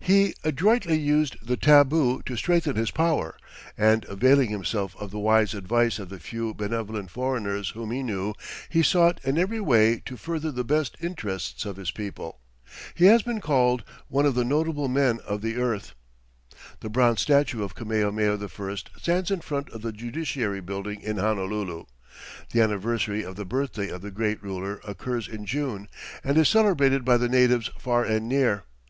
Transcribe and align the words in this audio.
He 0.00 0.32
adroitly 0.42 0.98
used 0.98 1.36
the 1.46 1.58
tabu 1.58 2.22
to 2.22 2.34
strengthen 2.36 2.76
his 2.76 2.90
power, 2.90 3.36
and 3.76 4.06
availing 4.06 4.48
himself 4.48 4.96
of 4.98 5.10
the 5.10 5.18
wise 5.18 5.52
advice 5.52 5.98
of 5.98 6.08
the 6.08 6.18
few 6.18 6.54
benevolent 6.54 7.10
foreigners 7.10 7.68
whom 7.68 7.90
he 7.90 8.02
knew, 8.02 8.32
he 8.70 8.82
sought 8.82 9.20
in 9.22 9.36
every 9.36 9.60
way 9.60 10.00
to 10.06 10.16
further 10.16 10.50
the 10.50 10.64
best 10.64 10.96
interests 11.02 11.66
of 11.66 11.76
his 11.76 11.90
people. 11.90 12.40
He 12.94 13.04
has 13.04 13.20
been 13.20 13.42
called 13.42 13.84
"one 14.08 14.24
of 14.24 14.34
the 14.34 14.46
notable 14.46 14.88
men 14.88 15.20
of 15.28 15.42
the 15.42 15.56
earth." 15.56 15.92
The 16.80 16.88
bronze 16.88 17.20
statue 17.20 17.62
of 17.62 17.74
Kamehameha 17.74 18.38
I 18.50 18.76
stands 18.98 19.30
in 19.30 19.42
front 19.42 19.68
of 19.68 19.82
the 19.82 19.92
Judiciary 19.92 20.60
Building 20.62 21.02
in 21.02 21.18
Honolulu. 21.18 21.84
The 22.52 22.62
anniversary 22.62 23.22
of 23.22 23.36
the 23.36 23.44
birthday 23.44 23.90
of 23.90 24.00
the 24.00 24.10
great 24.10 24.42
ruler 24.42 24.80
occurs 24.88 25.28
in 25.28 25.44
June, 25.44 25.88
and 26.24 26.38
is 26.38 26.48
celebrated 26.48 27.04
by 27.04 27.18
the 27.18 27.28
natives 27.28 27.68
far 27.78 28.04
and 28.04 28.26
near. 28.26 28.64